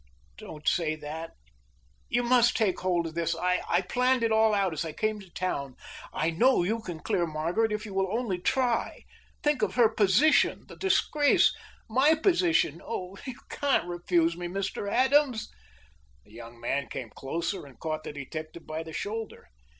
[0.35, 1.35] "Don't say that!
[2.09, 3.35] You must take hold of this.
[3.37, 5.75] I planned it all out as I came to town.
[6.11, 9.03] I know you can clear Margaret if you will only try.
[9.43, 11.55] Think of her position the disgrace
[11.87, 14.91] my position Oh, you can't refuse me, Mr.
[14.91, 15.51] Adams!"
[16.25, 19.49] The young man came closer and caught the detective by the shoulder.